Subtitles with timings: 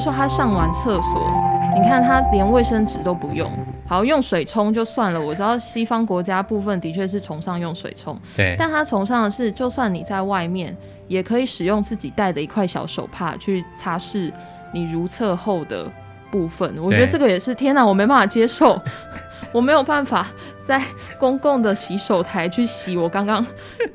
[0.00, 1.30] 如说他上完厕所，
[1.74, 3.52] 你看他连卫生纸都不用，
[3.86, 5.20] 好用水冲就算了。
[5.20, 10.74] 我知道西方国家部分的确是崇尚用水冲，对，但他崇尚的是，就算你在外面，
[11.06, 14.32] 也可以使用自己带的一块小手帕去擦拭
[14.72, 15.84] 你如厕后的
[16.30, 16.74] 部分。
[16.80, 18.80] 我觉得这个也是，天哪，我没办法接受，
[19.52, 20.26] 我没有办法
[20.66, 20.82] 在
[21.18, 23.44] 公共的洗手台去洗我刚刚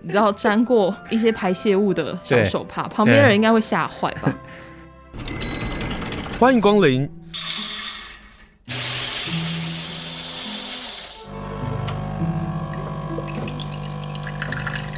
[0.04, 4.32] 你知道沾过一些排泄物的小手帕，旁边人应该会吓坏吧。
[6.38, 7.10] 欢迎光临。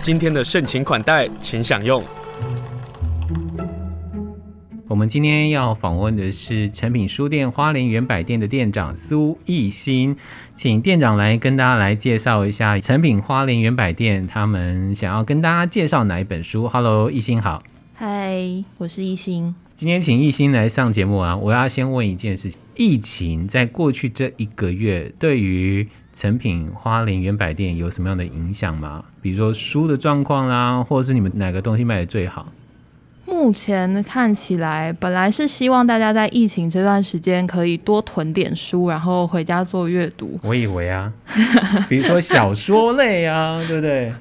[0.01, 2.03] 今天的盛情款待，请享用。
[4.87, 10.17] 我们今天要访问的是诚品书店花莲原百店的店长苏奕欣，
[10.55, 17.61] 请店长来跟大家来介绍一下诚品花莲原百店，他们想要跟大家介绍哪一本书？Hello，艺兴好。
[17.93, 19.53] 嗨，我是奕欣。
[19.77, 21.37] 今天请艺兴来上节目啊！
[21.37, 29.05] 我要先问一件事情：疫情在过去这一个月，对于成品花莲原百店有什么样的影响吗？
[29.21, 32.51] 比如说书的状况啦，或者是你们哪个东西卖的最好？
[33.27, 40.39] 目前看起来，本来是希望大家在疫情这段时间可以多囤点书，然后回家做阅读。
[40.41, 41.13] 我以为啊，
[41.87, 44.11] 比如说小说类啊，对不对？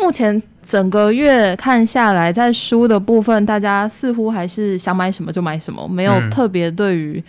[0.00, 7.22] 目前整个月看下来，在书的部分，大家似乎还是想买什么就买什么，没有特别对于、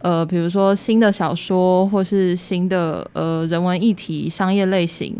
[0.00, 5.16] 嗯、呃，比如说新的小说或是新的呃人文议题、商业类型。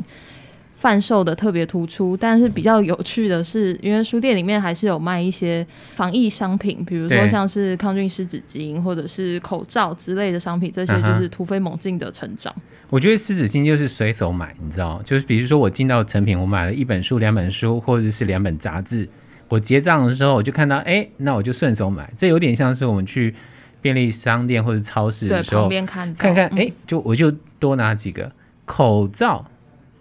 [0.83, 12.53] 贩售的特别突出，但是比较有趣的是，因为书店里面还是有卖一些防疫商品，比如说像是抗菌湿纸巾或者是口罩之类的商品，这些就是突飞猛进的成长。
[12.91, 19.09] 我觉得湿纸巾就是随手买，你知道，就是比如说我进到成品，我买了一本书、两本书，或者是两本杂志，
[19.51, 22.13] 我结账的时候我就看到，哎、欸，那我就顺手买。
[22.19, 23.33] 这有点像是我们去
[23.81, 28.33] 便利商店或者超市的时候，旁边看看看，哎、欸，就我就多拿几个
[28.65, 29.47] 口罩。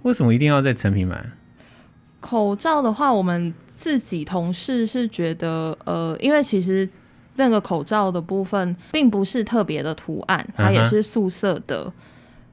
[0.03, 1.23] 为什么一定要在成品买
[2.19, 3.11] 口罩的话？
[3.11, 6.87] 我们自己同事是觉得，呃，因为其实
[7.35, 11.91] 那个口罩的部分并不是特别的图案，它也是素色的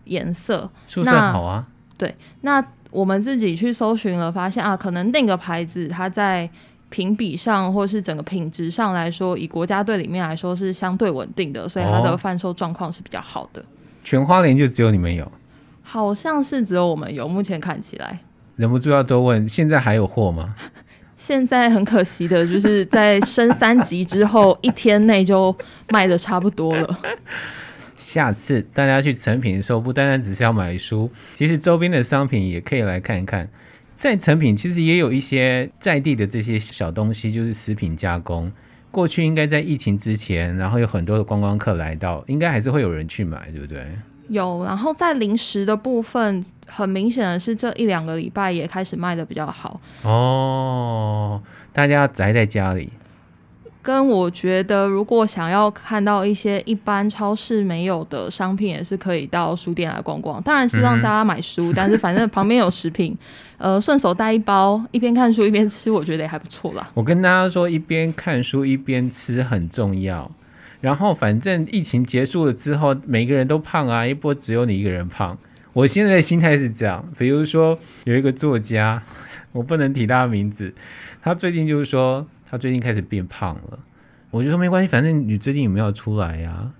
[0.04, 0.68] 颜色。
[0.86, 1.66] 素色好啊。
[1.98, 6.48] 对，那我们自己去搜寻了，发现啊，可能那个牌子它在
[6.88, 13.62] 评比上或是整个品质上来说，以国家队里面来说是相对稳定的，所以它的贩售状况是比较好的。
[14.02, 15.30] 全花莲就只有你们有。
[15.90, 18.18] 好像是只有我们有，目前看起来。
[18.56, 20.54] 忍不住要多问，现在还有货吗？
[21.16, 25.56] 现在很可惜的，就是在升三级之后，一天内就
[25.88, 26.98] 卖的差不多了。
[27.96, 33.48] 下次大家去成品的时候，不单单只是要买书，其实周边的商品也可以来看一看。
[33.94, 38.52] 在成品其实也有一些在地的这些小东西，就是食品加工。
[38.90, 43.86] 过去应该在疫情之前，然后有很多的观光客来到，应该还是会有人去买，对不对？
[44.28, 51.40] 有，然后在零食的部分，很明显的是这一两个礼拜也开始卖的比较好哦。
[51.72, 52.90] 大家宅在家里，
[53.82, 60.42] 跟我觉得，如果想要看到一些一般超市没有的商品，也是可以到书店来逛逛。
[60.42, 63.16] 当然，希望大家买书，嗯、但是反正旁边有食品，
[63.58, 66.90] 呃，顺手带一包，一边看书一边吃，我觉得也还不错啦。
[66.94, 70.30] 我跟大家说，一边看书一边吃很重要。
[70.80, 75.36] 然后反正疫情结束了之后，每个人都胖啊，一波只有你一个人胖。
[75.72, 79.02] 我现在的心态是这样，比如说有一个作家，
[79.52, 80.74] 我不能提他的名字，
[81.22, 83.78] 他最近就是说他最近开始变胖了。
[84.30, 86.70] 我就说没关系，反正你最近有没有出来呀、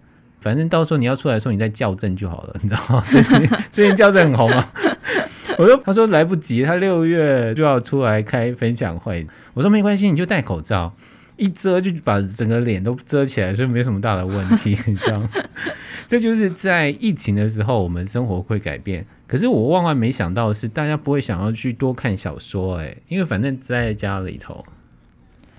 [0.41, 3.04] 反正到时候你要出来的时候，你再校正就好了， 你知道吗？
[3.10, 4.69] 最近最近校正很红啊。
[5.59, 9.26] 我说他说来不及，他六月就要出来开分享会。
[9.54, 10.94] 我说没关系，你就戴口罩。
[11.38, 15.28] 一遮就把整个脸都遮起来，所以没什么大的问题， 你知道吗？
[16.07, 19.07] 这就是在疫情的时候，我们生活会改变。
[19.27, 24.65] 可是我万万没想到的是，大家不会想要去多看小说，哎，因为反正在家里头，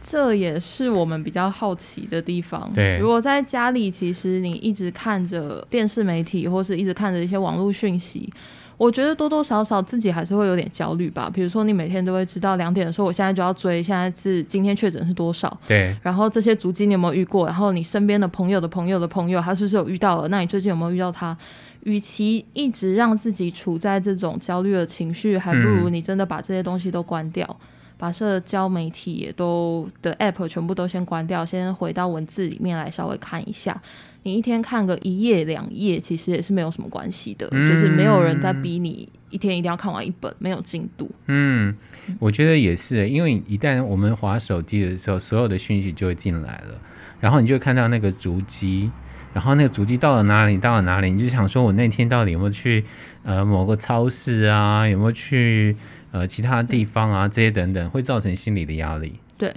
[0.02, 2.72] 这也是我们比较好奇的地方。
[2.74, 8.32] 对，如果在家里，其实你一直看着电视媒体，或是一直看着一些网络讯息。
[8.80, 11.30] 我觉得多多少少自己还是会有点焦虑吧。
[11.32, 15.60] 比如说，你每天都会知道两点的时候，我现在就要追，现在是今天确诊是多少？
[15.68, 15.94] 对。
[16.02, 17.46] 然后这些足迹你有没有遇过？
[17.46, 20.30] 然后你身边的朋友的朋友的朋友，他是不是有遇到了？
[20.30, 21.38] 那你最近有没有遇到他？
[21.84, 27.68] 与其一直让自己处在这种焦虑的情绪，还不如你真的把这些东西都关掉，嗯、
[27.98, 33.82] 把社交媒体也都的 app 全部都先关掉，先回到文字里面来稍微看一下。
[34.24, 41.10] 你一天看个一页两页，其实也是没有什么关系的，嗯，就是没有人在逼你一天一定要看完一本，没有进度。
[41.28, 41.76] 嗯，
[42.20, 46.80] 我觉得也是，因为一旦我们划手机的时候，所有的讯息就会进来了。
[47.20, 48.90] 然后你就会看到那个足迹，
[49.34, 52.84] 然后那个足迹到了哪里，到了哪里，你就想说，我那天到底有没有去
[53.24, 55.76] 呃某个超市啊，有没有去
[56.12, 59.14] 呃其他地方啊，这些等等，会造成心理的压力。
[59.38, 59.54] 对，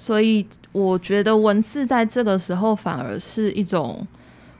[0.00, 4.06] 所以我觉得文字在这个时候反而是一种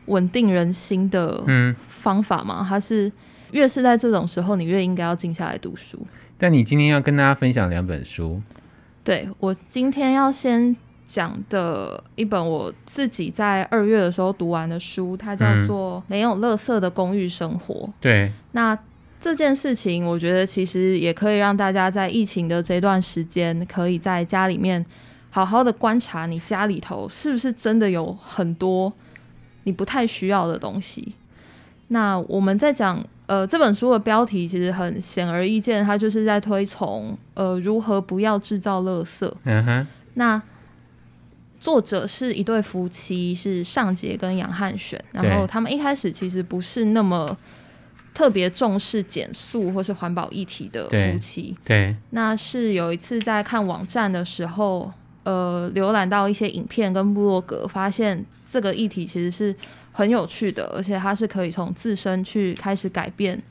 [0.07, 1.45] 稳定人心的
[1.87, 3.11] 方法嘛，嗯、它是
[3.53, 6.05] 越是在这种时候，你越应该要静下来读书。
[6.37, 8.43] 但你今天要跟大家分享两本书。
[9.05, 10.75] 对，我今天要先
[11.07, 17.75] 讲的一本我自己在二月的时候读完的书，它叫做《没有垃圾的公寓生活》。
[18.01, 18.77] 对，那
[19.21, 24.85] 这件事情，我觉得其实也可以让大家在疫情的这段时间，可以在家里面
[25.31, 28.93] 好好的观察你家里头是不是真的有很多
[29.65, 31.15] 你不太需要的东西。
[31.89, 33.05] 那我们在讲。
[33.29, 39.31] 呃，这本书的标题其实很显而易见，它就是在推崇呃如何不要制造垃圾。
[39.45, 39.87] 嗯哼。
[40.15, 40.43] 那
[41.61, 47.37] 作者是一对夫妻，是尚杰跟杨汉选，然后他们一开始其实不是那么
[48.15, 51.55] 特别重视减速或是环保议题的夫妻。
[51.67, 51.89] 对。
[51.89, 51.97] 对。
[52.09, 54.91] 那是有一次在看网站的时候，
[55.29, 59.55] 呃，浏览到一些影片跟部落格，发现这个议题其实是。
[59.91, 63.43] 很有趣的，而且它是可以从自身去开始改变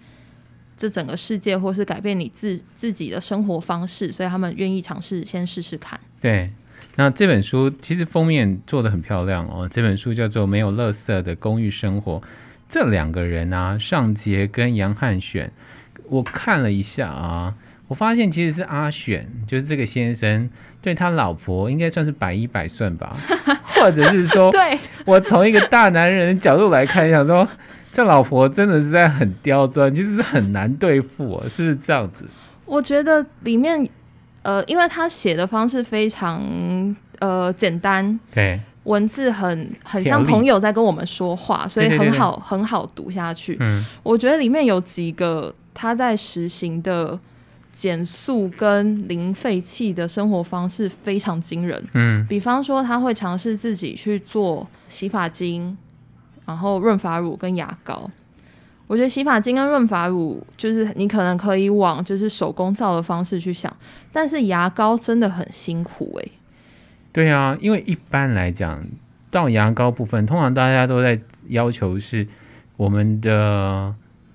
[0.78, 6.00] 这整个世界，或是改变你自自己的生活方式，所以他们愿意尝试先试试看。
[6.22, 6.50] 对，
[6.96, 9.68] 那这本书其实封面做得很漂亮哦。
[9.70, 12.14] 这本书叫做《没有垃圾的公寓生活》，
[12.70, 15.52] 这两个人啊，尚杰跟杨汉选，
[16.08, 17.56] 我看了一下啊，
[17.88, 20.50] 我发现其实是阿选，就是这个先生。
[20.80, 23.12] 对他老婆应该算是百依百顺吧，
[23.64, 27.46] 或者是说，对我从一个大男人的角度来看，想说
[27.92, 32.24] 这老婆真的是在很刁钻，其实是很难对付哦，是不是这样子？
[32.64, 33.86] 我觉得里面，
[34.44, 36.42] 呃，因为他写的方式非常
[37.20, 43.58] 呃简单，对，文字很很像朋友在跟我们说话，所以很好很好读下去。
[43.60, 47.20] 嗯，我觉得里面有几个他在实行的。
[47.78, 51.82] 减速跟零废弃的生活方式非常惊人。
[51.94, 55.78] 嗯，比方说他会尝试自己去做洗发精，
[56.48, 58.10] 然后润发乳跟牙膏。
[58.88, 63.72] 我觉得洗发精跟润发乳就是你可能可以往就是手工皂的方式去想，
[64.12, 66.32] 但是牙膏真的很辛苦诶、欸。
[67.12, 68.84] 对啊，因为一般来讲
[69.30, 71.20] 到牙膏部分，通常大家都在
[71.50, 72.28] 要求是
[72.76, 73.94] 我们的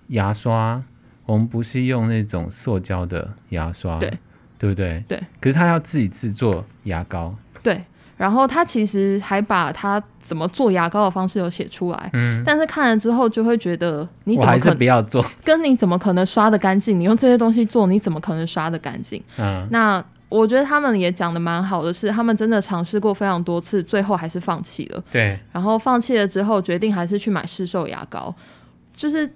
[0.08, 0.80] 牙刷。
[1.24, 4.12] 我们不是用那种塑胶的牙刷，对，
[4.58, 5.02] 对不对？
[5.06, 5.20] 对。
[5.40, 7.80] 可是他要自己制作牙膏，对。
[8.16, 12.42] 然后他其实还把他怎么做牙膏的方式有写出来，嗯。
[12.46, 15.24] 但是看了之后就会觉得，你怎么可能，不要做？
[15.42, 17.00] 跟你怎么可能刷的干净？
[17.00, 19.20] 你用这些东西做，你怎么可能刷的干净？
[19.38, 19.66] 嗯。
[19.70, 25.02] 那我觉得他们也讲的蛮好的是，他们真的尝试过非常多次，最后还是放弃了。
[25.10, 25.38] 对。
[25.50, 28.34] 然后放弃了之后，决定还是去买市售牙膏，
[28.92, 29.28] 就是。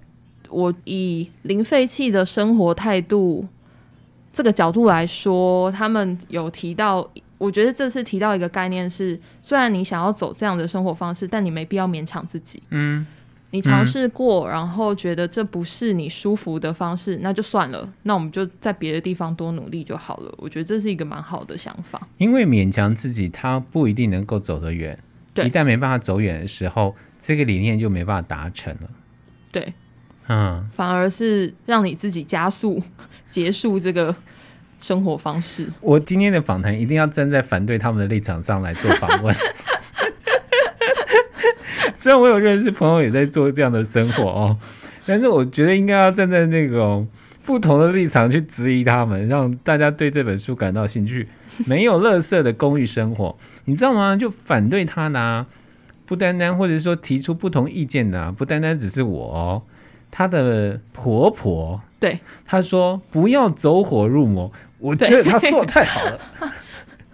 [0.51, 3.47] 我以零废弃的生活态度
[4.33, 12.63] 这个角度来说，他们有提到，我觉得这次提到一个概念是，虽然你想要走这样的生活方式，但你没必要勉强自己。
[12.71, 13.07] 嗯，
[13.53, 20.35] 你尝试过，然后觉得这不是你舒服的方式，那就算了，那我们就在别的地方多努力就好了。
[20.37, 22.07] 我觉得这是一个蛮好的想法。
[22.19, 24.99] 因为勉强自己，他不一定能够走得远。
[25.33, 28.91] 对，一旦没办法走远的时候，这个理念就没办法达成了。
[29.51, 29.73] 对。
[30.29, 32.83] 嗯，反而是让你自己加速
[33.29, 34.15] 结束这个
[34.79, 35.67] 生活方式。
[35.81, 39.35] 我今天的访谈一定要站在反对他们的立场上来做访问。
[41.97, 44.57] 虽然我有认识朋友也在做这样的生活哦，
[45.07, 47.09] 但是我觉得应该要站在那种
[47.45, 51.29] 不同的立场去质疑他们，让大家对这本书感到兴趣。
[51.67, 54.15] 没有垃圾的公寓生活，你知道吗？
[54.15, 55.47] 就反对他呢，
[56.05, 59.63] 不单单或者说提出不同意见的，不单单只是我哦。
[60.17, 66.19] 她的婆婆对她说：“不要走火入魔。”我觉得她说的太好了。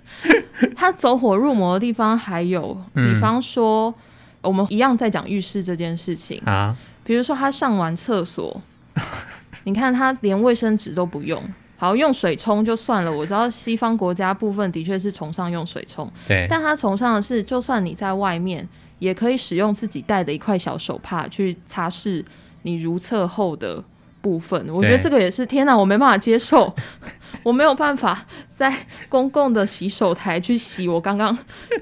[0.76, 3.94] 她走火入魔的地方还有，比方说，嗯、
[4.42, 6.76] 我们一样在讲浴室这件事情啊。
[7.02, 8.62] 比如说，她上完厕所，
[9.64, 11.42] 你看她连卫生纸都不用，
[11.76, 13.10] 好用水冲就算了。
[13.10, 18.68] 我知道西方国家部分的确是崇尚用水冲，对，但他崇尚的是，就算你在外面，
[19.00, 22.24] 也可以使用自己带的一块小手帕去擦拭。
[22.62, 23.82] 你如厕后的
[24.20, 26.74] 部分，我觉得这个也是天哪，我没办法接受，
[27.42, 28.74] 我没有办法在
[29.08, 31.36] 公共的洗手台去洗我刚刚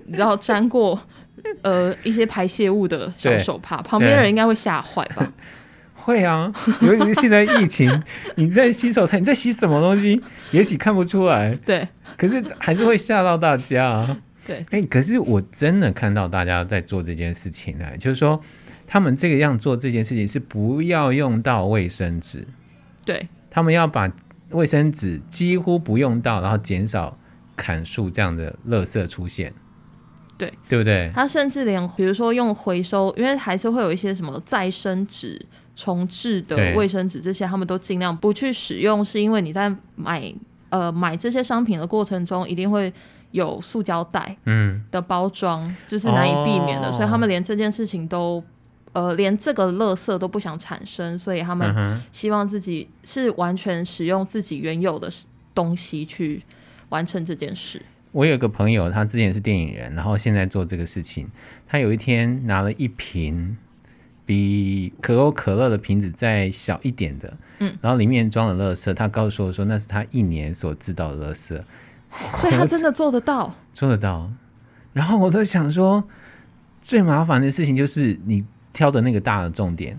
[0.06, 0.98] 你知道沾过
[1.62, 5.32] 呃一些排泄物的小手帕，旁边人应该会吓坏吧？
[5.94, 8.02] 会啊，尤其是现在疫情，
[8.36, 10.18] 你在洗手台你在洗什么东西，
[10.50, 14.16] 也许看不出来， 对，可是还是会吓到大家啊。
[14.46, 18.40] 对，哎、欸，可是我真的看到大家在做这件事情呢，就是说
[18.92, 22.44] 他们这个样做这件事情是不要用到卫生纸，
[23.06, 24.10] 对，他们要把
[24.50, 27.16] 卫生纸几乎不用到，然后减少
[27.54, 29.54] 砍树这样的垃圾出现。
[30.36, 31.08] 对，对不对？
[31.14, 35.40] 他甚至连比如说用回收，因为还是会有一些什么再生纸、
[35.76, 40.34] 重置的卫生纸这些，他们都尽量不去使用，是因为你在买
[40.70, 42.92] 呃买这些商品的过程中，一定会
[43.30, 44.82] 有塑胶袋嗯。
[44.90, 48.42] 的包装，嗯、就是难以避免的，哦、所以他们连这件事情都
[48.92, 55.10] 呃连这个垃圾都不想产生，所以他们希望自己是完全使用自己原有的
[55.54, 56.42] 东西去
[56.88, 57.82] 完成这件事。
[58.12, 61.28] 我有个朋友，他之前是电影人，然后现在做这个事情。
[61.68, 63.56] 他有一天拿了一瓶
[64.26, 68.92] 比可口可乐的瓶子再小一点的，嗯，然后里面装了垃圾。
[68.92, 71.60] 他告诉我说，那是他一年所制造的垃圾。
[72.36, 74.28] 所以他真的做得到， 做得到。
[74.92, 76.02] 然后我都想说，
[76.82, 79.98] 最麻烦的事情就是你挑的那个大的重点，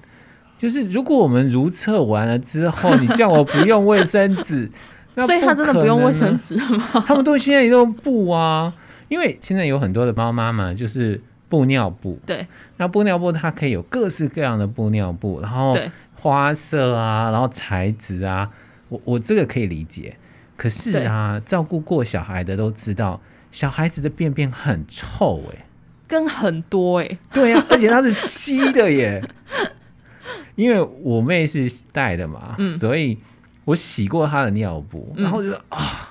[0.57, 4.69] 就是如果我们如厕完了之后，你叫我不用卫生纸。
[5.13, 7.03] 那所以他真的不用卫生纸吗？
[7.05, 8.73] 他们都现在也用布啊，
[9.09, 12.17] 因为现在有很多的猫妈妈，就是布尿布。
[12.25, 12.47] 对，
[12.77, 15.77] 那布尿布它可以有各式各样的布尿布，然后
[16.15, 18.49] 花色啊，然后材质啊，
[18.87, 20.15] 我我这个可以理解。
[20.55, 23.19] 可是啊，照顾过小孩的都知道，
[23.51, 25.65] 小孩子的便便很臭哎、欸，
[26.11, 29.23] 跟很多哎、欸，对呀、啊， 而且它是稀的耶。
[30.55, 33.17] 因为我妹是带的嘛，嗯、所以。
[33.63, 36.09] 我洗过她的尿布，然后就啊，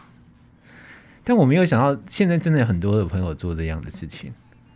[1.25, 4.33] 但我没有想到，现在真的有很多的朋友做这样的事情，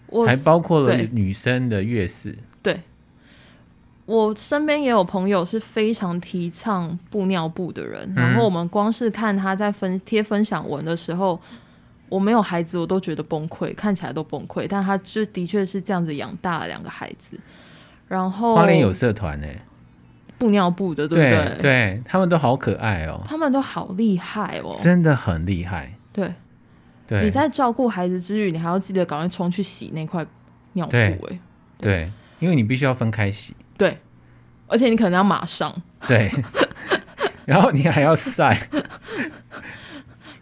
[0.09, 2.37] 我还包括了女生的月事。
[2.65, 2.81] 对，
[4.07, 11.41] 我身边也有朋友是非常提倡布尿布的人，嗯、然后我们光是看他在分贴分享文的时候，
[12.09, 17.39] 我没有孩子，我都觉得崩溃，看起来都崩溃，但他就的确是这样子养大了两个孩子，
[18.09, 19.61] 然后花莲有社团呢、欸。
[20.37, 21.55] 布尿布的，对不对？
[21.55, 25.95] 对，对，他们都好可爱哦，他们都好厉害哦，真的很厉害。
[26.13, 26.35] 对，
[27.07, 30.27] 对，你在照顾孩子之余，你还要记得赶快冲去洗那块
[30.73, 31.39] 尿布，哎，对，
[31.79, 33.97] 对，因为你必须要分开洗，对，
[34.67, 35.73] 而且你可能要马上，
[36.09, 36.31] 对，
[37.47, 38.69] 然后你还要晒。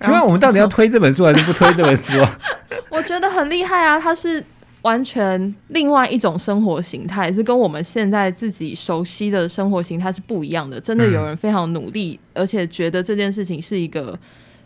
[0.02, 2.12] 请问我们到底要推这本书还是不推这本书？
[2.90, 4.44] 我觉得很厉害啊，他是。
[4.82, 10.80] 完全另外一种生活形态，是跟我们现在自己熟悉的生活形态是不一样的。
[10.80, 14.18] 真的有人非常努力，而且觉得这件事情是一个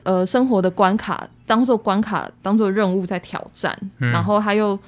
[0.04, 3.78] 呃生活的关卡，当做关卡，当做任务在挑战。
[3.98, 4.78] 然后他又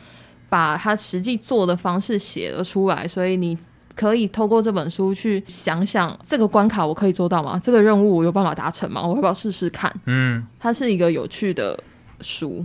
[0.48, 3.54] 把他实际做的方式写了出来，所以你
[3.98, 7.58] 可以透过这本书去想想，这个关卡我可以做到吗？
[7.60, 9.02] 这个任务我有办法达成吗？
[9.02, 9.92] 我要不要试试看？
[10.04, 11.76] 嗯，它是一个有趣的
[12.20, 12.64] 书。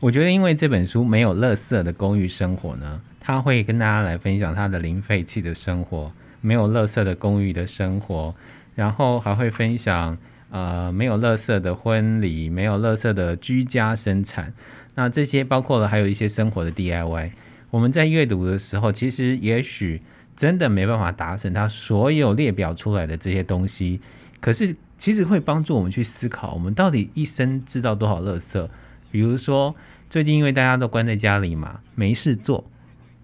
[0.00, 8.34] 我觉得，因为这本书没有垃圾的公寓生活呢，他会跟大家来分享他的零废弃的生活，没有垃圾的公寓的生活，
[8.74, 10.18] 然后还会分享
[10.50, 14.52] 呃没有垃圾的婚礼，没有垃圾的居家生产。
[14.94, 17.30] 那这些包括了还有一些生活的 DIY。
[17.70, 20.02] 我们在阅读的时候，其实也许
[20.36, 24.00] 真的没办法达成他所有列表出来的这些东西，
[24.40, 28.68] 可是其实会帮助我们去思考，我们到底一生制造多少垃圾。
[29.10, 29.74] 比如说，
[30.10, 32.64] 最近因为大家都关在家里嘛，没事做，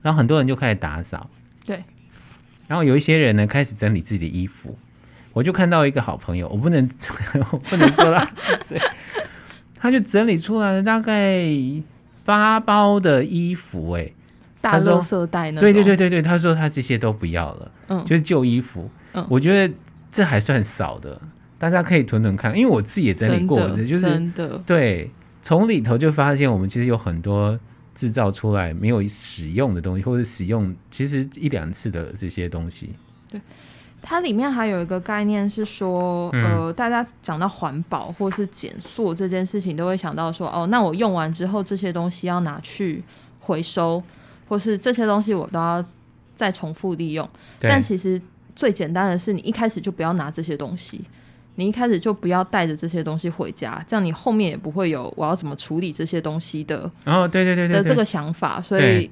[0.00, 1.28] 然后很多人就开始打扫。
[1.66, 1.82] 对。
[2.66, 4.78] 然后有一些人呢，开始整理自己的衣服。
[5.34, 6.88] 我就看到一个好朋友，我不能，
[7.52, 8.30] 我不能说他，
[9.76, 11.46] 他就整理出来了大概
[12.24, 14.12] 八包的衣服，哎，
[14.62, 15.60] 大垃圾袋呢？
[15.60, 18.88] 对对对对对，他说他这些都不要了，嗯，就是旧衣服。
[19.12, 19.74] 嗯，我觉得
[20.10, 21.20] 这还算少的，
[21.58, 25.10] 大家可以囤囤看，因为我自己也整理过，就是真的对。
[25.44, 27.58] 从里头就发现，我们其实有很多
[27.96, 32.94] 制造出来没有使用的东西，或者使用其实一两次的这些东西。
[33.28, 33.40] 对，
[34.00, 43.02] 它里面还有一个概念是说，嗯、呃，大家讲到环保或是减塑这件事情，都会想到说，哦，那我用完之后这些东西要拿去
[43.40, 44.00] 回收，
[44.52, 45.82] 或是这些东西我都要
[46.36, 47.26] 再重复利用。
[47.58, 48.20] 但其实
[48.54, 51.00] 最简单的是，你一开始就不要拿这些东西。
[51.54, 58.60] 你一开始就不要带着这些东西回家，这样你后面也不会有我要怎么处理这些东西的哦，对对对对的这个想法。
[58.60, 59.10] 所以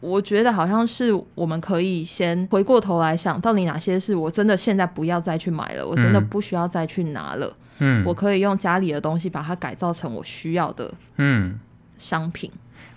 [0.00, 7.56] 我觉得好像是我们可以先回过头来想，到底哪些是我真的现在不要再去买了，我真的不需要再去拿了。
[7.78, 11.58] 嗯，我可以用家里的东西把它改造成我需要的嗯
[11.96, 12.50] 商品。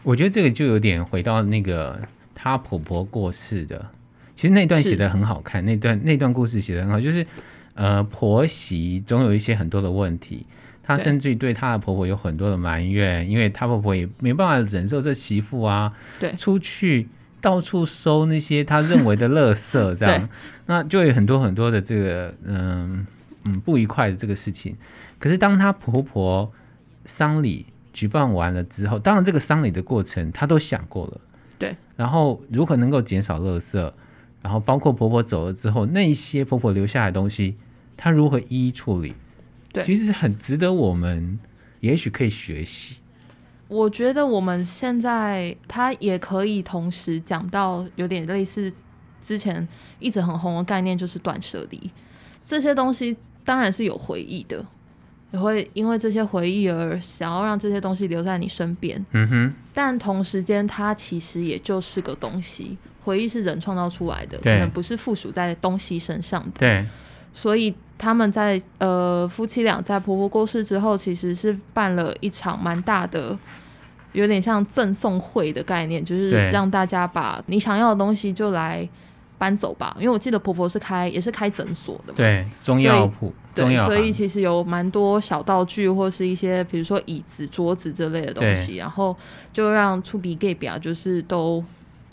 [0.04, 2.00] 我觉得这个就有点回到那个
[2.36, 3.90] 她婆婆过世的，
[4.36, 7.26] 其实那段写的很好看，那段那段故事写的很好，就是。
[7.76, 10.46] 呃，婆媳总有一些很多的问题，
[10.84, 17.08] 她甚至于对她的婆婆有很多的埋怨，因为她婆婆也没办法忍受这媳妇啊，对，出去
[17.42, 20.30] 到处收那些她认为的垃圾，这样，
[20.68, 23.08] 那就有很多很多的这个嗯
[23.46, 24.76] 嗯不愉快的这个事情。
[25.18, 26.54] 可是当她婆婆
[27.06, 31.22] 丧礼举办完了之后，当然这个丧礼的过程他都想过了，
[31.58, 33.94] 对，然后如何能够减少垃圾，
[34.42, 37.56] 然后包括婆婆走了之后，那一些婆婆留下来的东西，
[37.96, 39.14] 她如何一一处理。
[39.72, 41.40] 对，其实很值得我们，
[41.80, 42.98] 也许可以学习。
[43.68, 48.72] 我觉得我们现在他也可以同时讲到有点类似
[49.22, 51.90] 之前一直很红的概念，就是断舍离。
[52.44, 54.64] 这些东西当然是有回忆的，
[55.34, 59.04] 也会因为这些回忆而想要让这些东西留在你身边。
[59.12, 59.54] 嗯哼。
[59.74, 66.60] 但同时间，它其实也就是个东西，回忆是人创造出来的，可能不是附属在东西身上的。
[66.60, 66.86] 对。
[67.34, 73.36] 所以他们在呃夫妻俩在婆婆过世之后，其实是办了一场蛮大的，
[74.12, 78.88] 有点像赠送会的概念，就是让大家把你想要的东西就来
[79.44, 79.94] 搬走吧。
[80.00, 89.16] 因为我记得婆婆是开也是开诊所的嘛，对，中药铺，对，所以其实有蛮多小道具或是一些比如说椅子、桌子这类的东西，然后
[89.52, 91.64] 就让出鼻 gay 表就是都。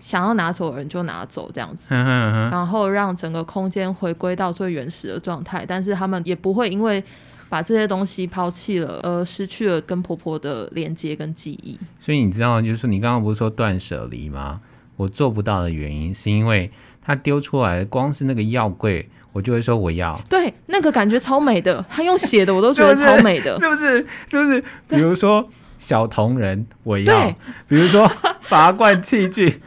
[0.02, 5.62] 想要拿走的人就拿走，这样子，然后让整个空间回归到最原始的状态。
[5.68, 7.04] 但是他们也不会因为
[7.50, 11.78] 把这些东西抛弃了，而失去了跟婆婆的连接跟记忆。
[12.00, 14.62] 所以你知道，就是你刚刚不是说断舍离吗？
[14.96, 16.70] 我做不到的原因是因为
[17.10, 20.16] 他丢出来，光是那个药柜，我就会说我要。
[20.28, 24.06] 对，那个感觉超美的，他用写的我都觉得超美的，是不是？
[24.28, 24.64] 是不是？
[24.88, 25.48] 比如说
[25.78, 27.32] 小铜人，我要；
[27.66, 28.10] 比如说
[28.48, 29.60] 拔罐器具。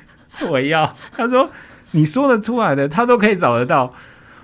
[0.49, 1.49] 我要，他说
[1.91, 3.93] 你说得出来的，他都可以找得到，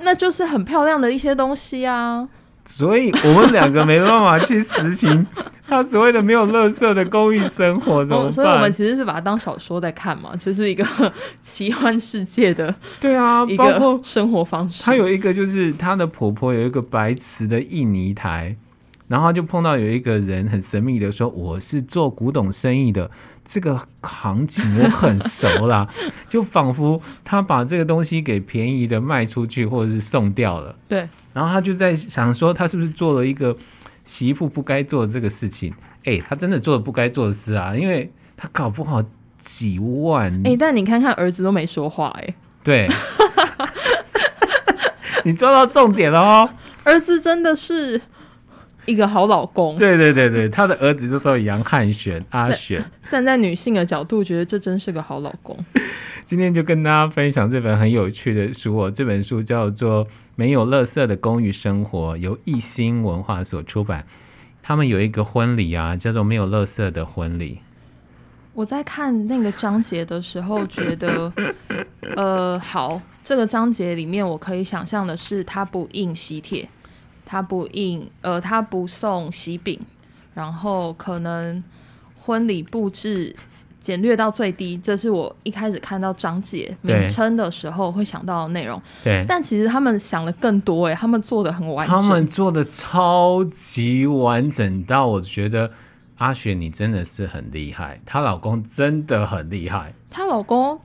[0.01, 2.27] 那就是很漂亮的一些东西啊。
[2.71, 5.25] 所以我们两个没办法去实行
[5.67, 8.27] 他所谓的没有乐色的公寓生活，怎么办？
[8.27, 10.85] 哦，所以我们其实是把它当小说在看嘛，就是一个
[11.41, 14.83] 奇幻世界的，对啊，包括生活方式。
[14.83, 18.55] 他有一个就是他的婆婆有一个白瓷的印尼台，
[19.07, 23.09] 然后就碰到有一个人很神秘的说：“我是做古董生意的。”
[23.51, 25.87] 这个行情我很熟啦，
[26.29, 30.75] 就仿佛他把这个东西给便宜的卖出去，或者是送掉了。
[30.87, 33.57] 对，然后他就在想说，他是不是做了一个
[34.05, 35.73] 媳妇不该做的这个事情？
[36.05, 39.03] 哎，他真的做了不该做的事啊，因为他搞不好
[39.39, 40.31] 几万。
[40.45, 42.87] 哎，但你看看儿子都没说话，哎，对，
[45.25, 46.49] 你抓到重点了哦，
[46.83, 47.99] 儿子真的是。
[48.85, 52.83] 一个好老公，对对对对，他的儿子就叫杨汉选阿选。
[53.07, 55.57] 站在女性的角度，觉得这真是个好老公。
[56.25, 64.05] 今天就跟大家分享这本很有趣的书哦，这本书叫做《没有垃圾的公寓生活》，由一心文化所出版。
[64.61, 67.55] 他们有一个婚礼啊，叫做《没有垃圾的婚礼》。
[68.53, 71.31] 我在看那个章节的时候，觉得，
[72.15, 76.67] 呃，好，这个章节里面我可以想象的是，他不印喜帖。
[77.31, 79.79] 他不印，呃，他不送喜饼，
[80.33, 81.63] 然后可能
[82.15, 83.35] 婚礼布置
[83.79, 88.81] 简略到最低，这是我一开始看到章节名称的时候会想到的内容。
[89.03, 95.69] 对，但其实他们想的更多，哎，他们做的很完整，他们做的超级完整到我觉得
[96.17, 100.81] 阿雪你真的是很厉害，她老公真的很厉害，她老公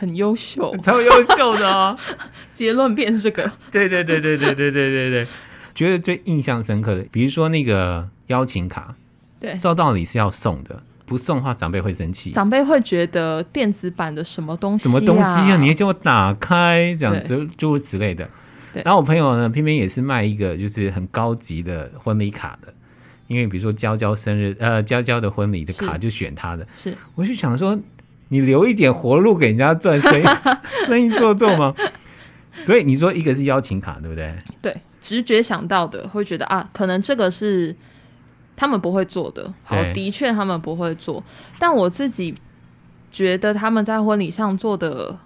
[0.00, 1.96] 很优秀， 超优秀的哦。
[2.52, 5.26] 结论变这个，对对对对对对对对对。
[5.74, 8.94] 觉得最印象深刻的，比如说那个邀请卡，
[9.38, 18.28] 对，照道理是要送的，不送的话长辈会生气，长辈会觉得电子版的什么东西、啊，什么东西啊，你还叫我打开，这样子诸如此类的。
[18.72, 22.72] 对，然后我朋友呢，偏偏也是卖一个就是很高级的婚礼卡的，
[23.26, 27.76] 因为比如说娇娇生日，呃，娇娇的婚礼的卡就选他的，是，我就想说，
[28.28, 30.24] 你留一点活路给人家赚生意，
[30.86, 31.74] 生意 做做吗？
[32.58, 34.34] 所以你说一个是邀请卡，对不对？
[34.62, 34.76] 对。
[35.00, 37.74] 直觉想到的会觉得啊，可能这个是
[38.56, 39.52] 他们不会做的。
[39.64, 41.22] 好，的确他们不会做。
[41.58, 42.34] 但我自己
[43.10, 45.16] 觉得他们在婚礼上做的，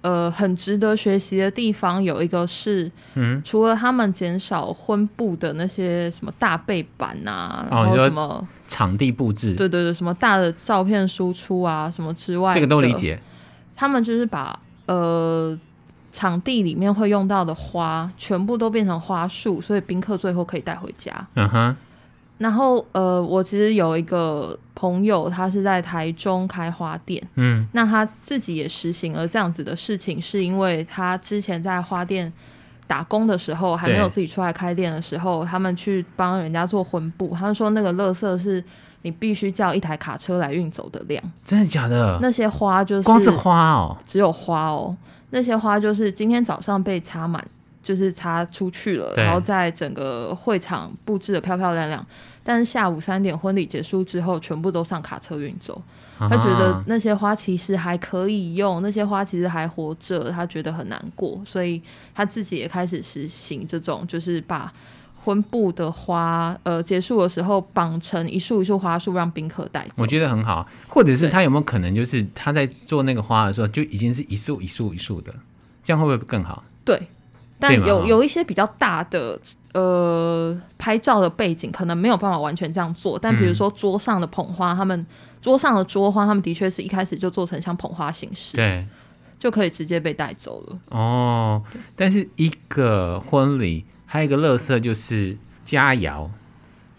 [0.00, 13.20] 呃，很值得学习的地方有一个是，嗯，除了他们减少婚布的那些什么大背板啊，然后什么场地布置，对对对，什么大的照片输出啊，什么之外，这个都理解。
[13.76, 15.56] 他们就是把呃。
[16.12, 21.26] 场地里面会用到的花全部都变成花束，所以宾客最后可以带回家。
[21.34, 21.76] 嗯哼。
[22.38, 27.22] 然后呃，我其实有一个朋友，他是在台中开花店。
[27.36, 27.66] 嗯。
[27.72, 32.32] 那他自己也实行了这样子的事情，是因为他之前在花店
[32.86, 38.62] 打工的时候，还没有自己出来开店的时候，他们去帮人家做婚布，他们说那个垃圾是
[39.02, 41.22] 你必须叫一台卡车来运走的量。
[41.44, 42.18] 真的假的？
[42.20, 44.96] 那些花就是光是花哦，只有花哦，
[45.34, 47.44] 那些花就是今天早上被插满，
[47.82, 52.06] 就是插出去了，然后在整个会场布置的漂漂亮亮，
[52.44, 55.82] 但是下午三点婚礼结束之后，全部都上卡车运走。
[56.18, 61.82] 他觉得那些花其实还可以用，那些花其实还活着，他觉得很难过，所以
[62.14, 64.72] 他自己也开始实行这种，就是把
[65.24, 69.94] 婚布的花，呃，结束的时候绑成一束一束花束，让宾客带走。
[69.96, 75.32] 我觉得很好，或者是他有没有可能，就是他在做那个花的时候，就已经是一束一束一束的，
[75.82, 76.62] 这样会不会更好？
[76.84, 77.00] 对，
[77.58, 79.38] 但有有一些比较大的。
[79.74, 85.06] 呃，拍照的背景可能没有办法完全这样做，但比如说桌上的捧花，嗯、他们
[85.40, 88.86] 桌上的桌花，他们的确是一开始就做成像捧花形式，对，
[89.38, 90.78] 就可以直接被带走了。
[90.90, 91.62] 哦，
[91.96, 96.28] 但是一个婚礼还有一个乐色就是佳肴，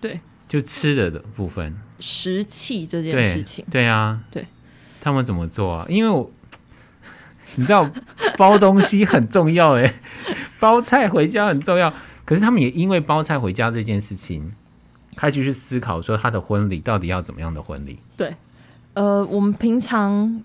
[0.01, 4.47] 对，就吃的的部分，食器这件事情，对，对啊，对，
[4.99, 5.85] 他们怎么做啊？
[5.87, 6.31] 因为我
[7.53, 7.87] 你知道
[8.35, 9.93] 包东西很重要哎，
[10.59, 11.93] 包菜回家很重要。
[12.25, 14.51] 可是他们也因为包菜回家这件事情，
[15.15, 17.99] 开始去思考说他的婚礼到底要怎么样的婚礼？
[18.17, 18.33] 对，
[18.95, 20.41] 呃，我们平常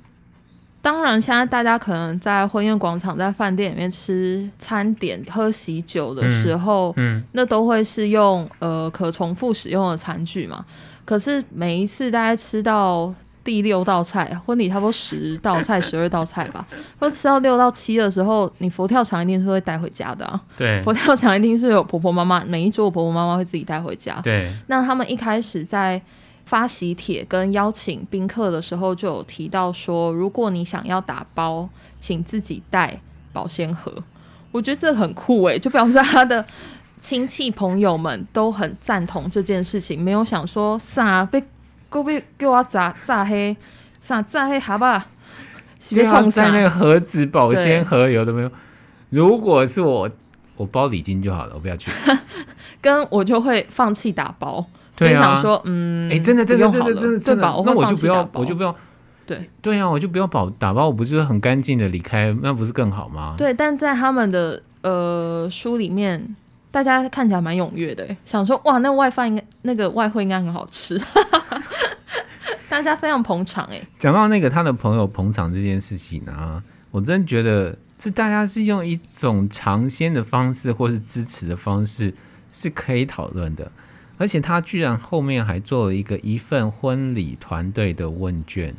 [0.81, 10.65] 当然现在大家可能在婚宴广场、在饭店里面吃餐点、喝喜酒的时候，嗯，嗯，那都会是用呃可重复使用的餐具嘛。
[11.05, 13.15] 可是每一次大家吃到。
[13.45, 16.67] 第六道菜，婚礼差不多十道菜、 十二道菜吧。
[17.01, 20.39] 或吃到六到七的时候，你佛跳墙一定是会带回家的啊。
[20.55, 24.21] 对，佛跳墙一定是有婆婆妈妈，每一桌婆婆妈妈会自己带回家。
[24.23, 25.99] 对，那他们一开始在
[26.49, 31.69] 发喜帖跟邀请宾客的时候，就有提到说，如果你想要打包，
[32.01, 33.01] 请自己带
[33.35, 33.93] 保鲜盒。
[34.51, 36.45] 我觉得这很酷诶、欸，就表示他的
[36.99, 41.45] 亲戚朋友们都很赞同这件事情，没有想说啥被。
[41.91, 43.57] 够不给我炸炸黑，
[43.99, 45.07] 啥炸黑好吧？
[45.89, 48.51] 别冲在那个盒子保鲜盒有的没有？
[49.09, 50.11] 如果是我，
[50.57, 51.91] 我包礼金就好了，我不要去。
[52.83, 54.67] 跟我就会放弃打包，
[54.99, 58.75] 对啊，想说嗯，哎、欸，真的真的真的真的真的，那我就不要，我就不要。
[59.25, 63.35] 对对啊，我就不要保打包，我不是很干净的离开，那不是更好吗？
[63.39, 66.37] 对，但在他们的呃书里面。
[66.71, 71.01] 大家看起来蛮踊跃的，想说哇，那外饭应该那个外汇应该很好吃，
[72.69, 73.81] 大家非常捧场哎。
[73.99, 82.13] 讲到那个他的朋友捧场这件事情啊，我真觉得是大家是用一种尝鲜的方式，或是支持的方式
[82.53, 83.73] 是可以讨论的。
[84.19, 88.75] 而且他居然后面还做了一个一份婚礼团队的问卷，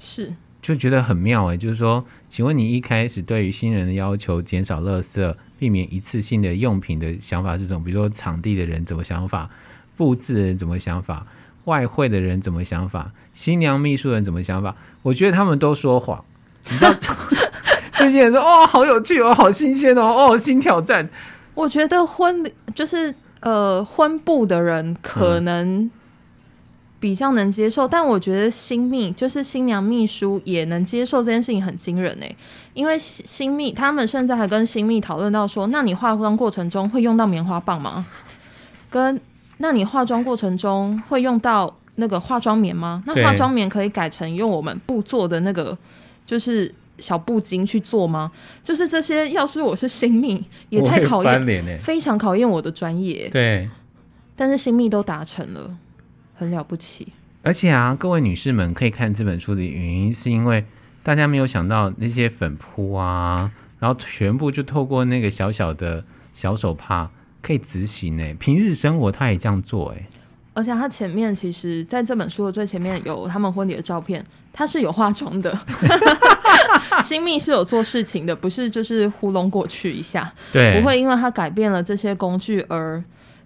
[0.00, 7.84] 是就觉得很妙哎，就是说，请问你一开始对于新人的要求减少垃圾，避免一次性的用品的想法是什么？
[7.84, 9.50] 比如说场地的人怎么想法，
[9.96, 11.26] 布置的人怎么想法，
[11.66, 14.74] 外汇的人怎么想法，新娘秘书人怎么想法？
[15.02, 16.24] 我觉得他们都说谎。
[16.70, 16.94] 你知道，
[17.98, 21.06] 这些人说哦，好有趣哦，好新鲜哦，哦，新挑战。
[21.54, 25.90] 我觉得婚礼就是呃，婚部的人可能、嗯。
[27.00, 32.36] 比较能接受，但我觉得新秘就是新娘秘书也能接受这件事情很惊人哎，
[32.72, 38.06] 因为新秘他们现在还跟新秘讨论到说，那你化妆过程中会用到棉花棒吗？
[38.88, 39.20] 跟
[39.58, 43.02] 那你化妆过程中会用到那个化妆棉吗？
[43.06, 45.76] 那化妆棉可以改成用我们布做的那个
[46.24, 48.30] 就是小布巾去做吗？
[48.62, 53.28] 就是这些，要是我是新密，也太考验，非常考验我的专业。
[53.30, 53.68] 对，
[54.36, 55.76] 但是新密都达成了。
[56.36, 57.06] 很了不起，
[57.42, 60.64] 而且啊，各位女士们可以看这本书的原因，是因为
[61.00, 67.08] 大家没有想到那些粉扑啊，然后全部就透过那个小小的小手帕
[67.40, 68.34] 可以执行呢。
[68.40, 70.08] 平日生活他也这样做哎，
[70.54, 74.24] 而且他前面其实在这本书的最前面有他们婚礼的照片，
[74.54, 75.54] 他是有化妆的，
[77.04, 83.04] 新密是有做事情的，不是就是糊弄过去一下，对，不会因为他改变了这些工具而。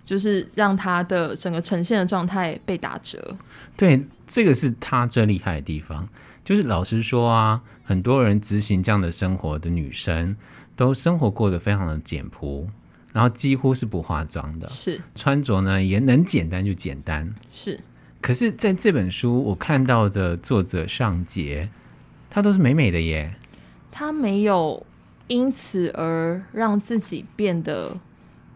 [0.08, 3.36] 就是让他的整个呈现的状态被打折。
[3.76, 6.08] 对，这个是他最厉害的地方。
[6.42, 10.34] 就是老实说啊，很多人执行这样的生活的女生，
[10.74, 12.66] 都生活过得非常的简朴，
[13.12, 14.66] 然后几乎是不化妆的。
[14.70, 17.30] 是穿着呢也能简单就简单。
[17.52, 17.78] 是，
[18.20, 21.68] 可是在这本书我看到的作者尚杰，
[22.28, 23.34] 他都是美美的耶。
[23.90, 24.84] 他没有
[25.26, 27.96] 因此而让自己变得。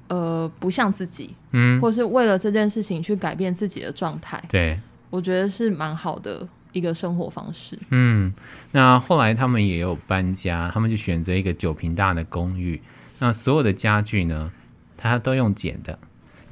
[0.09, 7.79] 呃，不像自己，嗯，或是为了这件事情去改变自己的状态，对，我觉得是蛮好的一个生活方式。
[7.89, 8.31] 嗯，
[8.73, 12.83] 那后来他们也有搬家，他们就选择一个九平大的公寓，
[13.21, 14.53] 那所有的家具呢，
[14.99, 15.99] 他都用剪的。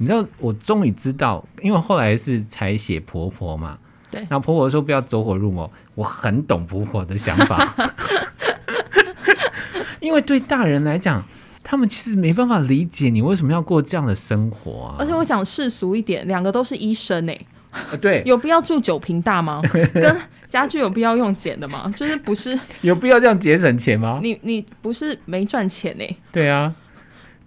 [0.01, 3.77] 你知道，我终于知道，因为后来是才写婆婆嘛。
[4.09, 4.19] 对。
[4.21, 7.75] 然后婆婆说不要走火入魔，我很懂婆婆的想法。
[10.01, 11.23] 因为对大人来讲，
[11.61, 14.95] 他们其实没办法理解你为什么要过这样的生活啊。
[14.97, 17.39] 而且我想世俗一点，两个都是医生哎、
[17.91, 17.97] 欸。
[17.97, 18.23] 对。
[18.25, 19.61] 有必要住酒瓶大吗？
[19.93, 20.17] 跟
[20.49, 21.93] 家具有必要用剪的吗？
[21.95, 24.19] 就是不是有必要这样节省钱吗？
[24.23, 26.17] 你你不是没赚钱哎、欸。
[26.31, 26.73] 对啊，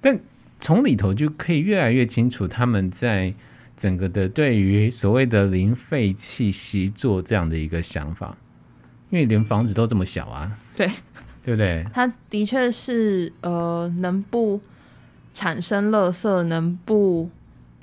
[0.00, 0.16] 但。
[0.64, 3.34] 从里头就可以越来越清楚，他们在
[3.76, 8.34] 整个的对于所谓的零废弃习作这样的一个想法，
[9.10, 10.90] 因为连房子都这么小啊，对，
[11.44, 11.84] 对不对？
[11.92, 14.58] 他的确是呃，能不
[15.34, 17.28] 产生垃圾，能不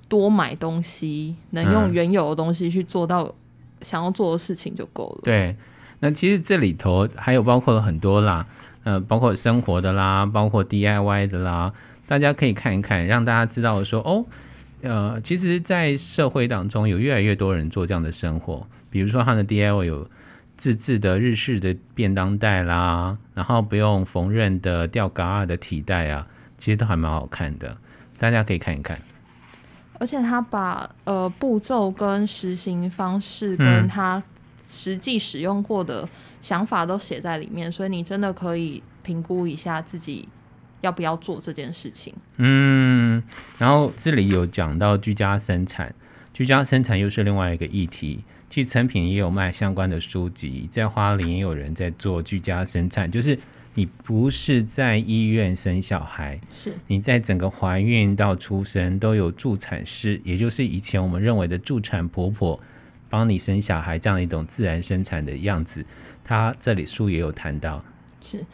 [0.09, 3.35] 多买东西，能用原有的东西去做到
[3.81, 5.19] 想要做的事情就够了。
[5.21, 5.25] 嗯。
[5.25, 5.55] 对，
[5.99, 8.47] 那其实这里头还有包括了很多啦，
[8.85, 11.71] 呃，包括生活的啦，包括 DIY 的啦。
[12.11, 14.25] 大家可以看一看，让大家知道说哦，
[14.81, 20.09] 呃，其实，在社会当中有越来越多人做这样的生活，比如说他的 DIY 有
[20.57, 27.77] 自制的日式的便当袋啦，然后不用缝纫的吊嘎的提袋啊，其实都还蛮好看的，
[28.19, 28.99] 大家可以看一看。
[29.97, 34.21] 而且他把呃步骤跟实行方式跟他
[34.67, 36.09] 实际使用过的
[36.41, 40.27] 想法都写在里面，嗯，所以你真的可以评估一下自己。
[40.81, 42.13] 要不要做这件事情？
[42.37, 43.23] 嗯，
[43.57, 45.93] 然后这里有讲到居家生产，
[46.33, 48.23] 居家生产又是另外一个议题。
[48.49, 53.39] 其实诚品也有卖相关的书籍，在花莲也有人在做居家生产，就是
[53.75, 62.59] 你不是在医院生小孩，是你在整个怀孕到出生都有助产师，也就是以前我们认为的助产婆婆
[63.09, 65.85] 帮你生小孩这样一种自然生产的样子。
[66.25, 67.81] 他这里书也有谈到，
[68.21, 68.45] 是。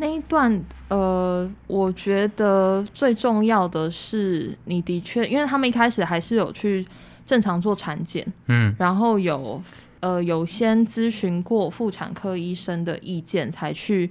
[0.00, 6.84] 那一段，呃，我觉得最重要的是，你的确，因为他们一开始还是有去
[7.26, 9.62] 正常做产检，嗯，然后有，
[10.00, 14.10] 呃，有先咨询过妇产科医生的意见，才去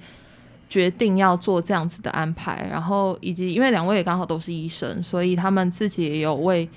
[0.70, 2.68] 决定要做这样子的安排。
[2.72, 6.70] 然后以及，因为两位也刚好都是医生，所以他们自己也有为。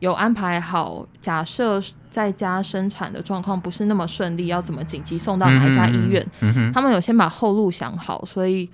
[0.00, 6.26] 有安排好，假设在家生产的状况不是那么顺利，要怎么紧急送到哪一家医院？
[6.40, 8.68] 嗯嗯、他们有先把后路想好，所以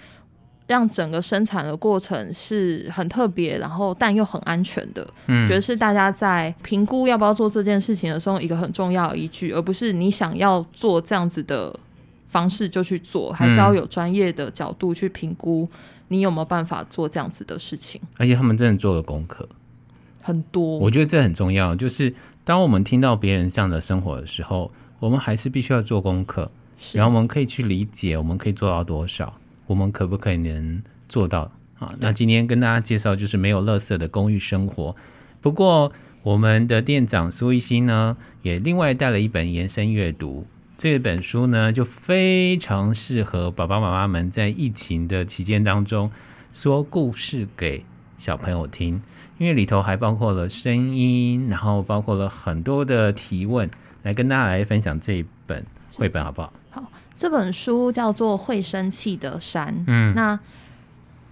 [0.68, 5.06] 让整个生产的过程是很特别，然后但又很安全的。
[5.26, 11.76] 嗯，觉得是大家在评估要不要做这件事情的时候一个很重要的依据，而不是你想要做这样子的
[12.28, 15.68] 方式就去做，还是要有专业的角度去评估
[16.08, 18.00] 你有没有办法做这样子的事情。
[18.16, 19.48] 而且他们真的做了功课。
[20.26, 21.72] 很多，我觉得这很重要。
[21.76, 22.12] 就是
[22.42, 26.50] 当我们听到别人这样的生活的时候，我们还是必须要做功课，
[26.94, 29.32] 然后我们可以去理解，我们可以做到多少，
[29.68, 31.86] 我们可不可以能做到啊？
[32.00, 34.96] 那今天跟大家介绍就是没有垃圾的公寓生活。
[35.40, 35.92] 不过
[36.24, 40.44] 我们的店长苏一新呢，也另外带了一本延伸阅读，
[40.76, 46.10] 这本书呢就非常适合爸爸妈妈们在疫情的期间当中
[46.52, 47.84] 说故事给
[48.18, 49.00] 小朋友听。
[49.38, 53.70] 因为里头还包括了声音，然后包括了很多的提问，
[54.02, 55.62] 来跟大家来分享这一本
[55.94, 56.52] 绘本，好不好？
[56.70, 56.82] 好，
[57.16, 59.68] 这本书叫做《会生气的山》。
[59.86, 60.38] 嗯，那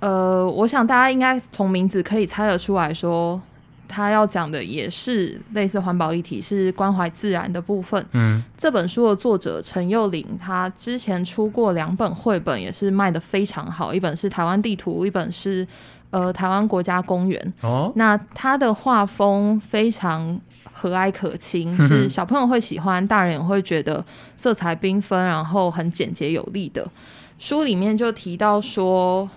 [0.00, 3.40] 呃，我想大家应该从名字可以猜得出来说，
[3.88, 8.04] 他要讲的也是类似环保议题，是关怀自然的部分。
[8.12, 15.66] 嗯，这本书的作者陈幼玲，他之前出过两本绘本，也是卖的非常好，一本是《台湾地图》，一本是。
[16.14, 20.40] 呃，台湾国家公园哦，那它的画风非常
[20.72, 24.04] 和蔼可亲，是小朋友会喜欢，大人也会觉得
[24.36, 26.88] 色彩缤纷，然后很简洁有力的。
[27.36, 29.28] 书里面就提到说，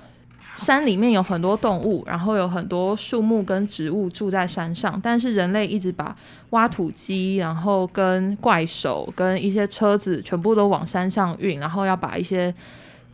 [0.56, 6.16] 山里面有很多动物，然后有很多树木跟植物住在山上，但是人类一直把
[6.52, 12.54] 挖土机，然后跟怪手跟一些车子全部都往山上运，然后要把一些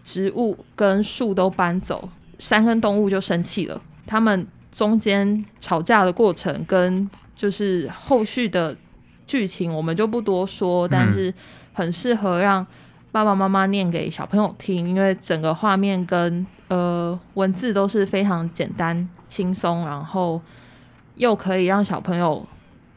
[0.04, 2.10] 植物跟树都搬走。
[2.39, 8.76] 山跟动物就生气了，他们中间吵架的过程跟就是后续的
[9.28, 11.34] 剧情，我们就不多说，但是
[11.74, 12.65] 很适合让
[13.12, 20.41] 爸爸妈妈念给小朋友听，因为整个画面跟呃文字都是非常简单轻松，然后
[21.15, 22.46] 又可以让小朋友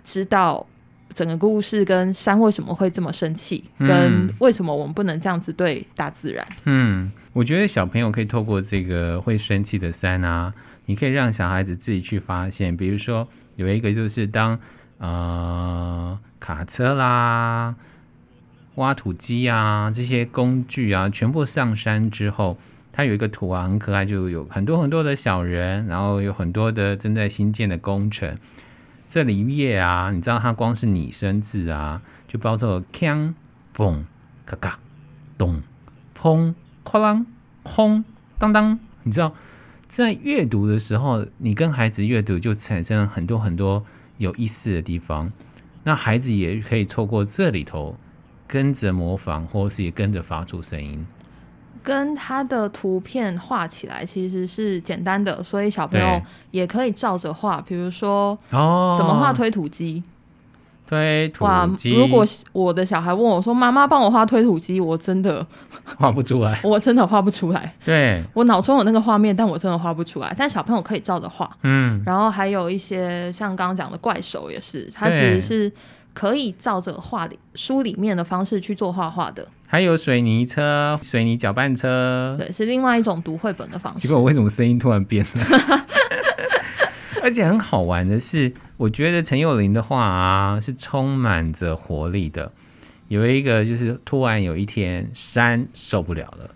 [0.03, 0.67] 知道
[1.13, 6.47] 整个故事跟山为什么会这么生气，跟为什么我们不能这样子对大自然。
[6.65, 7.13] 嗯。
[7.37, 10.55] 我觉得小朋友可以透过这个会生气的山啊，
[10.87, 12.75] 你可以让小孩子自己去发现。
[12.75, 14.59] 比如说有一个就是当
[14.97, 17.75] 呃卡车啦、
[18.77, 22.57] 挖土机啊这些工具啊全部上山之后，
[22.91, 28.39] 它有一个图啊，很可爱，就有很多很多的小人，然后有很多的正在新建的工程。
[29.07, 33.35] 这里面啊，你知道它光是拟声字啊，就包括锵、
[33.77, 34.05] 嘣、
[34.47, 34.79] 咔咔、
[35.37, 35.63] 咚、
[36.19, 36.55] 砰、
[36.87, 37.27] 哐啷、
[37.65, 38.05] 轰、
[38.39, 38.79] 当当。
[39.03, 39.33] 你知道，
[39.89, 43.85] 在阅读的时候，你跟孩子阅读就产生了很多很多
[44.19, 45.33] 有意思的地方。
[45.83, 47.97] 那孩子也可以透过这里头
[48.47, 51.05] 跟着模仿，或是也跟着发出声音。
[51.83, 56.21] 跟他的图片画起来其实是简单的，所以小朋友
[56.51, 57.61] 也可以照着画。
[57.61, 60.03] 比如说，哦，怎么画推土机？
[60.87, 61.45] 推土
[61.77, 61.95] 机。
[61.95, 65.45] 如果我的小孩问我说：“妈妈，帮我画推土机。”我真的
[65.99, 67.75] 画不出来， 我真的画不出来。
[67.85, 70.35] 对，我脑中有那个画面，但我真的画不出来。
[70.39, 71.51] 但小朋友可以照着画。
[71.63, 75.73] 嗯，然后还有一些像刚刚讲的怪手也是，它其实是
[76.15, 79.47] 可以照着画里书里面的方式去做画画的。
[79.69, 84.07] 还有水泥车、水泥搅拌车，对，是另外一种读绘本的方式。
[84.07, 85.85] 结果我为什么声音突然变了？
[87.27, 92.53] 而且很好玩的是，我觉得陈又凌的画啊是充满着活力的。
[93.09, 96.51] 有一个就是突然有一天山受不了了，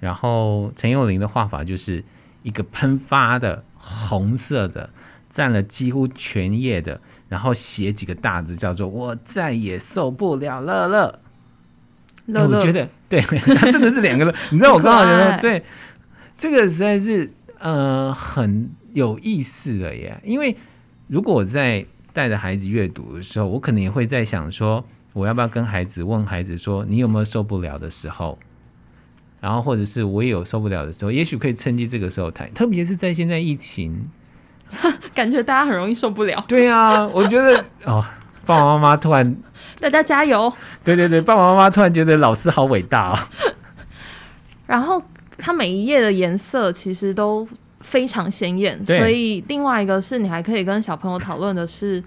[0.00, 2.02] 然后陈又凌的画法就是
[2.42, 4.90] 一个喷发的红色的，
[5.30, 11.20] 占了几乎全页的，然后写几个大字叫做“我再也受不了了了”。
[12.26, 14.34] 乐乐欸、我觉得对，他真的是两个乐。
[14.50, 15.64] 你知道我刚好觉得对，
[16.36, 20.20] 这个实在是呃很有意思的耶。
[20.24, 20.56] 因为
[21.08, 28.38] 如果我在带着孩子阅读的时候，我可能也会在想说，我要不要跟孩子问孩子说，你有没有受不了的时候？
[29.40, 32.52] 然后或者是我也有受不了的时候，也许可以趁机这个时候谈。
[32.54, 34.08] 特别是在现在疫情，
[35.12, 36.44] 感觉大家很容易受不了。
[36.46, 38.04] 对啊，我觉得 哦，
[38.46, 39.36] 爸爸妈妈突然。
[39.80, 40.52] 大家加油！
[40.84, 43.28] 对对对，爸爸妈妈突然觉得老师好伟大啊。
[44.66, 45.02] 然后，
[45.38, 47.46] 它每一页的颜色其实都
[47.82, 52.02] 非常鲜艳，所以另外一个是你还可以跟小朋友讨论的是，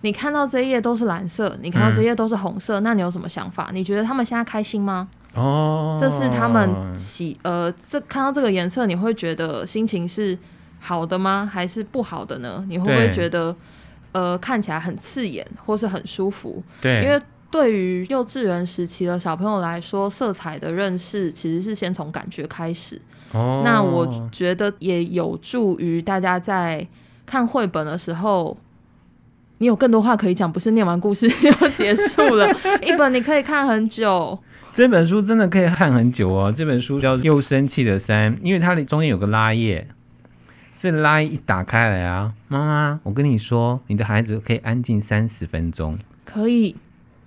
[0.00, 3.70] 你看到这一页都是蓝色，你看到这一页都是红色，嗯，那你有什么想法？
[3.72, 5.08] 你觉得他们现在开心吗？
[5.34, 10.36] 哦，这是他们喜呃，这看到这个颜色，你会觉得心情是
[10.80, 11.48] 好的吗？
[11.50, 12.64] 还是不好的呢？
[12.68, 13.54] 你会不会觉得？
[14.12, 16.62] 呃，看起来很刺眼，或是很舒服。
[16.82, 17.18] 对，因为
[17.50, 23.00] 对于幼稚园时期的小朋友来说，色彩的认识其实是先从感觉开始。
[23.32, 26.86] 哦，那我觉得也有助于大家在
[27.26, 28.56] 看绘本的时候，
[29.58, 32.48] 你有更多话可以讲，不是念完故事就结束了。
[32.82, 34.38] 一本你可以看很久。
[34.74, 36.50] 这本书真的可以看很久哦。
[36.50, 39.86] 这本书叫《又生气的三》，因为它的中间有个拉页。
[40.78, 46.74] 这拉一打开来啊，妈妈，我跟你说，你的孩子可以安静三十分钟，可以，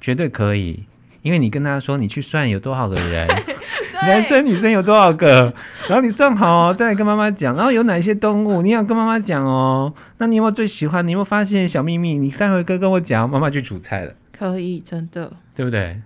[0.02, 0.84] 绝对可以，
[1.26, 3.28] 因为你跟他说，你去算有多少个人，
[4.06, 5.52] 男生女生有多少个，
[5.90, 9.92] 然后你算好，再来跟妈妈讲，然后有哪些动物，你要跟妈妈讲哦。
[10.20, 11.06] 那你有没有最喜欢？
[11.08, 12.20] 你有没有发现小秘密？
[12.20, 14.14] 你待会跟跟我讲，妈妈去煮菜了。
[14.32, 16.00] 可以，真的，对不对？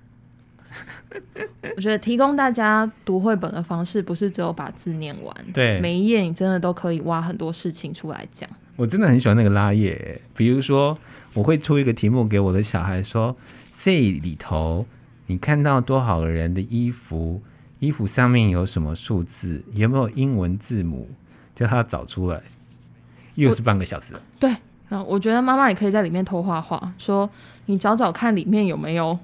[1.75, 5.35] 我觉得提供大家读绘本的方式，不是只有把字念完。
[5.53, 8.49] 对，每一页你真的都可以挖很多事情出来讲。
[8.77, 10.97] 我真的很喜欢那个拉页，比如说
[11.33, 13.35] 我会出一个题目给我的小孩说，
[13.77, 14.85] 这里头
[15.29, 17.41] 你看到多少个人的衣服，
[17.79, 21.07] 衣服上面有什么数字，有没有英文字母，
[21.55, 22.41] 叫他找出来。
[23.35, 24.13] 又是半个小时。
[24.39, 24.49] 对，
[24.89, 27.29] 然后我觉得妈妈也可以在里面偷画画，说
[27.67, 29.17] 你找找看里面有没有。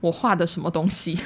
[0.00, 1.22] 我画的什么东西之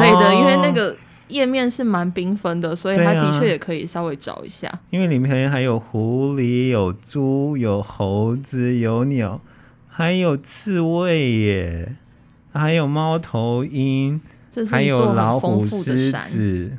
[0.00, 0.96] 类的，哦，因为那个
[1.28, 4.68] 页面是蛮缤纷的，所以他的确也可以稍微找一下。
[4.90, 9.40] 因为里面还有狐狸、有猪、有猴子、有鸟，
[9.86, 11.94] 还有刺猬耶，
[12.58, 14.20] 还有猫头鹰，
[14.70, 16.76] 还有老虎、狮子，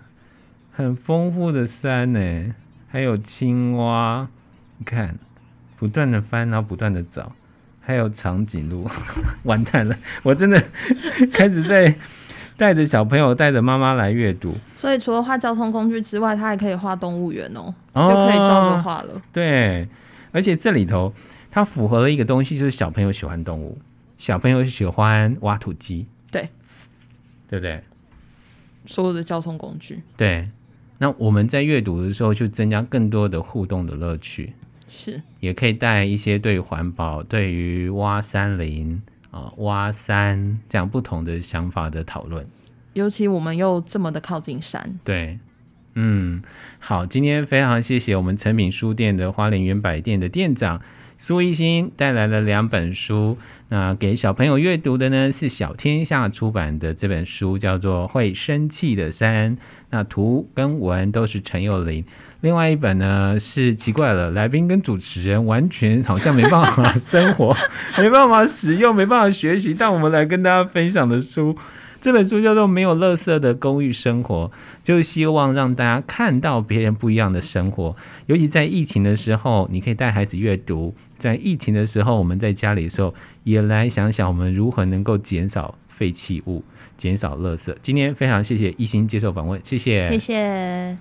[0.72, 2.54] 很丰富的山呢。
[2.90, 4.28] 还有青蛙，
[4.78, 5.18] 你看，
[5.78, 7.34] 不断的翻，然后不断的找。
[7.82, 8.90] 还有长颈鹿，
[9.44, 9.96] 完蛋了！
[10.24, 10.62] 我真的
[11.32, 11.96] 开始在
[12.58, 14.56] 带着小朋友、带着妈妈来阅读。
[14.76, 19.22] 所以除了画交通工具之外，他还可以画动物园哦，哦，就可以照着画了。
[19.32, 19.88] 对，
[20.32, 21.14] 而且这里头
[21.50, 23.78] 它符合了一个东西，就是小朋友喜欢动物，
[24.18, 26.50] 小朋友喜欢挖土机，对，
[27.50, 27.82] 对不对？
[28.86, 30.48] 所有的交通工具，对。
[31.00, 34.54] 那我们在阅读的时候，就增加更多的互动的乐趣。
[34.90, 39.00] 是，也可以带一些对于环保、对于挖山林
[39.30, 42.44] 啊、挖山这样不同的想法的讨论。
[42.94, 44.98] 尤其我们又这么的靠近山。
[45.04, 45.38] 对，
[45.94, 46.42] 嗯，
[46.80, 50.82] 好，今天非常谢谢我们诚品书店的花莲园百店的店长
[51.18, 53.38] 苏一新带来了两本书，
[53.70, 59.58] 那给小朋友阅读的呢是小天下出版的这本书，叫做《会生气的山》，
[59.90, 62.06] 那图跟文都是陈幼林。
[62.42, 67.58] 另外一本呢是奇怪了，来宾跟主持人完全好像没办法生活，
[67.98, 71.58] 没办法使用，没办法学习，但我们来跟大家分享的书。
[72.00, 74.46] 这本书叫做《没有垃圾的公寓生活》，
[74.84, 77.96] 就是希望让大家看到别人不一样的生活。
[78.28, 80.94] 尤其在疫情的时候，你可以带孩子阅读。
[81.18, 83.14] 在疫情的时候，我们在家里的时候，
[83.44, 86.64] 也来想想我们如何能够减少废弃物、
[86.98, 87.76] 减少垃圾。
[87.82, 90.98] 今天非常谢谢一心接受访问，谢谢，谢谢。